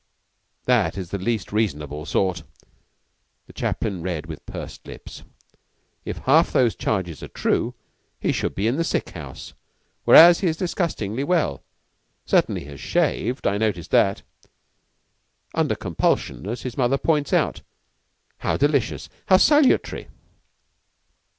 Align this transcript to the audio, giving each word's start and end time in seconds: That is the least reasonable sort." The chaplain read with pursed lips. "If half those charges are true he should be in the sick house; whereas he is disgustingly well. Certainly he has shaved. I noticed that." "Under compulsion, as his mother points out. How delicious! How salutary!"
That 0.65 0.97
is 0.97 1.11
the 1.11 1.19
least 1.19 1.51
reasonable 1.53 2.07
sort." 2.07 2.41
The 3.45 3.53
chaplain 3.53 4.01
read 4.01 4.25
with 4.25 4.43
pursed 4.47 4.87
lips. 4.87 5.21
"If 6.05 6.17
half 6.25 6.51
those 6.51 6.73
charges 6.75 7.21
are 7.21 7.27
true 7.27 7.75
he 8.19 8.31
should 8.31 8.55
be 8.55 8.65
in 8.65 8.77
the 8.77 8.83
sick 8.83 9.11
house; 9.11 9.53
whereas 10.05 10.39
he 10.39 10.47
is 10.47 10.57
disgustingly 10.57 11.23
well. 11.23 11.61
Certainly 12.25 12.61
he 12.61 12.71
has 12.71 12.79
shaved. 12.81 13.45
I 13.45 13.59
noticed 13.59 13.91
that." 13.91 14.23
"Under 15.53 15.75
compulsion, 15.75 16.49
as 16.49 16.63
his 16.63 16.75
mother 16.79 16.97
points 16.97 17.31
out. 17.31 17.61
How 18.39 18.57
delicious! 18.57 19.07
How 19.27 19.37
salutary!" 19.37 20.07